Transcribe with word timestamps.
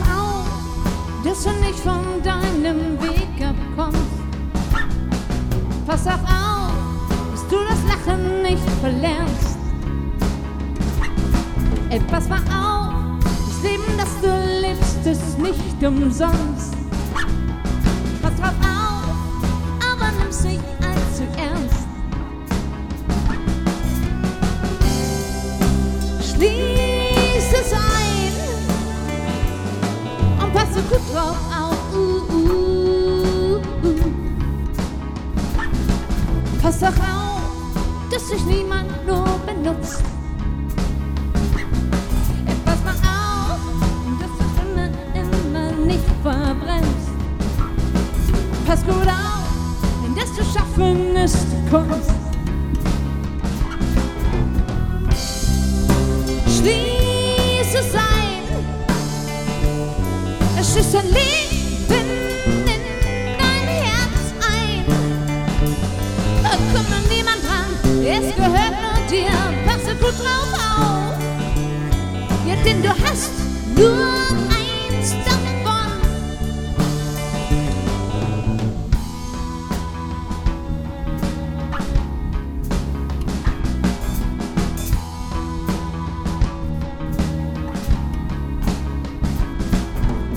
doch 0.00 0.14
auf, 0.14 0.46
dass 1.24 1.44
du 1.44 1.50
nicht 1.64 1.78
von 1.78 2.22
deinem 2.22 3.00
Weg 3.00 3.44
abkommst. 3.44 3.98
Pass 5.86 6.06
auch 6.06 6.12
auf, 6.12 6.72
dass 7.32 7.48
du 7.48 7.56
das 7.68 7.82
Lachen 7.88 8.42
nicht 8.42 8.70
verlernst. 8.80 9.58
Etwas 11.90 12.26
pass 12.26 12.28
mal 12.28 12.38
auf, 12.38 12.94
das 13.20 13.62
Leben, 13.62 13.98
das 13.98 14.20
du 14.22 14.60
lebst, 14.60 15.06
ist 15.06 15.38
nicht 15.38 15.84
umsonst. 15.84 16.81
Passe 30.72 30.84
gut 30.88 31.14
drauf 31.14 31.36
auf. 31.50 31.76
Uh, 31.94 31.98
uh, 32.32 33.56
uh. 33.56 34.00
Pass 36.62 36.78
doch 36.78 36.88
auf, 36.88 37.42
dass 38.10 38.28
sich 38.28 38.44
niemand 38.46 39.06
nur 39.06 39.26
benutzt. 39.46 40.02
Ey, 42.46 42.54
Pass 42.64 42.78
mal 42.84 42.94
auf, 42.94 43.60
dass 44.20 44.30
du 44.38 44.44
immer, 44.70 44.88
immer 45.20 45.72
nicht 45.86 46.04
verbrennst. 46.22 47.08
Pass 48.66 48.84
gut 48.84 49.08
auf, 49.08 49.44
denn 50.02 50.14
das 50.14 50.32
zu 50.34 50.44
schaffen 50.44 51.16
ist. 51.16 51.46
Schließ 51.68 52.21
es 60.82 60.90
schließt 60.90 61.88
dein 61.88 62.06
Leben 62.08 62.66
in 62.66 62.82
dein 63.38 63.66
Herz 63.68 64.22
ein. 64.50 64.84
Da 66.42 66.50
kommt 66.74 66.90
noch 66.90 67.06
niemand 67.08 67.40
dran, 67.44 67.70
es 68.04 68.34
gehört 68.34 68.76
nur 68.82 68.98
dir. 69.08 69.36
Passe 69.64 69.94
gut 69.96 70.16
drauf 70.18 70.52
auf, 70.80 71.14
ja, 72.46 72.56
denn 72.64 72.82
du 72.82 72.88
hast 72.88 73.30
nur 73.76 74.51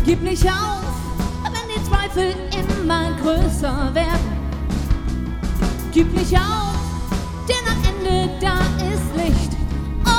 Gib 0.06 0.22
nicht 0.22 0.46
auf, 0.46 0.84
wenn 1.44 1.68
die 1.68 1.84
Zweifel 1.90 2.36
immer 2.52 3.12
größer 3.24 3.92
werden. 3.96 4.36
Gib 5.92 6.14
nicht 6.14 6.36
auf, 6.36 6.76
denn 7.50 7.66
am 7.68 7.82
Ende 7.84 8.30
da 8.40 8.60
ist 8.86 9.16
Licht. 9.18 9.52
Oh, 10.06 10.12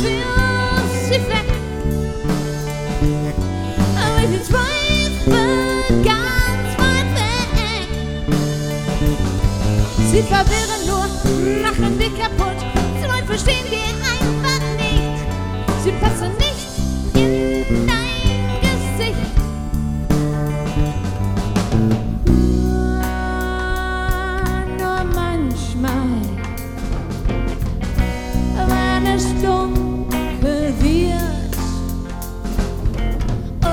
wirf 0.00 0.90
sie 1.04 1.20
weg. 1.30 1.48
Aber 3.96 4.26
die 4.26 4.42
Zweifel 4.42 5.84
ganz 6.02 6.70
weg. 7.14 7.88
Sie 10.10 10.22
verwirren 10.22 10.82
nur, 10.88 11.06
machen 11.62 11.96
dich 11.96 12.14
kaputt. 12.18 12.58
Zweifel 13.00 13.38
stehen 13.38 13.70
dir 13.70 13.84
einfach 13.88 14.20
nicht. 14.26 14.33
Sie 15.84 15.92
passen 16.00 16.32
nicht 16.38 16.66
in 17.14 17.86
dein 17.86 18.58
Gesicht. 18.62 19.36
Nur 24.78 25.04
manchmal, 25.14 26.08
wenn 28.66 29.04
es 29.14 29.26
dunkel 29.42 30.72
wird, 30.80 31.54
oh, 33.62 33.66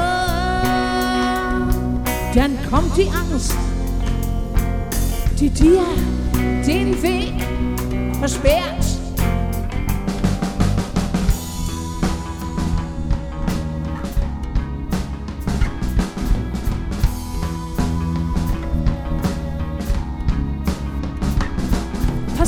dann 2.36 2.58
kommt 2.70 2.98
die 2.98 3.08
Angst, 3.08 3.56
die 5.40 5.50
dir 5.50 5.86
den 6.68 7.02
Weg 7.02 7.36
versperrt. 8.20 9.01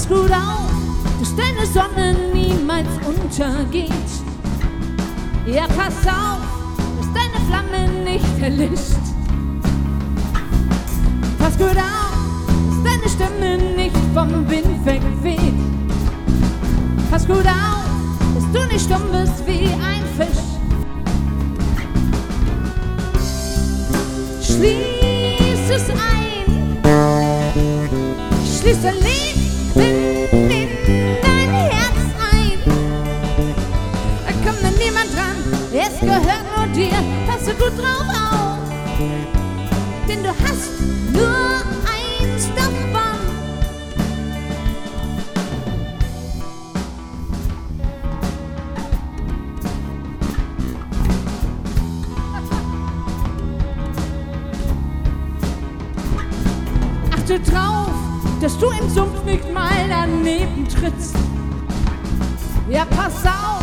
Pass 0.03 0.18
gut 0.18 0.31
auf, 0.31 0.69
dass 1.22 1.34
deine 1.38 1.66
Sonne 1.66 2.14
niemals 2.34 2.90
untergeht. 3.08 3.90
Ja, 5.46 5.66
pass 5.68 6.06
auf, 6.06 6.41
dass 6.97 7.08
deine 7.14 7.40
Flamme 7.47 7.88
nicht 8.03 8.41
erlischt. 8.41 9.00
Pass 11.40 11.58
gut 11.58 11.78
auf, 11.78 12.18
dass 12.68 12.84
deine 12.84 13.09
Stimme 13.09 13.58
nicht 13.78 13.96
vom 14.14 14.50
Wind 14.50 14.86
wegweht. 14.86 15.53
Pass 17.09 17.25
gut 17.25 17.46
auf, 17.46 17.85
dass 18.35 18.52
du 18.52 18.68
nicht 18.68 18.84
stumm 18.84 19.03
bist 19.09 19.47
wie 19.47 19.68
ein 19.68 20.03
Fisch. 20.18 20.44
Schließ 24.41 25.70
es 25.70 25.90
ein, 25.91 26.81
schließ 28.59 28.81
dein 28.84 28.96
Leben 28.96 29.42
gehört 36.06 36.46
nur 36.56 36.68
dir. 36.68 36.91
Passe 37.28 37.53
gut 37.56 37.78
drauf 37.78 38.08
auf, 38.09 38.58
denn 40.08 40.24
du 40.24 40.30
hast 40.30 40.72
nur 41.12 41.64
eins 41.88 42.47
davon. 42.56 42.74
Achte 57.12 57.40
drauf, 57.40 57.90
dass 58.41 58.58
du 58.58 58.68
im 58.68 58.90
Sumpf 58.90 59.24
nicht 59.25 59.52
mal 59.53 59.88
daneben 59.90 60.68
trittst. 60.68 61.16
Ja, 62.70 62.85
pass 62.85 63.25
auf, 63.25 63.62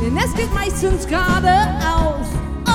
denn 0.00 0.16
es 0.16 0.34
geht 0.34 0.52
meistens 0.52 1.06
geradeaus. 1.06 2.26
Oh, 2.66 2.70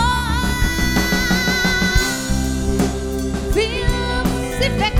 wirf 3.53 4.27
sie 4.59 4.71
weg. 4.79 4.93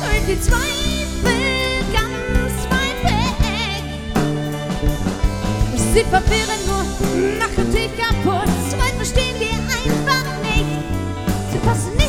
Und 0.00 0.28
die 0.28 0.40
Zweifel 0.40 1.84
ganz 1.92 2.56
weit 2.70 3.00
weg. 3.04 3.36
Sie 5.92 6.04
verwirren 6.04 6.62
nur, 6.66 6.84
machen 7.38 7.66
dich 7.72 7.90
kaputt. 7.96 8.50
Zweifel 8.70 9.04
stehen 9.04 9.38
dir 9.38 9.58
einfach 9.58 10.26
nicht. 10.42 10.82
Sie 11.52 11.58
passen 11.58 11.94
nicht 11.96 12.03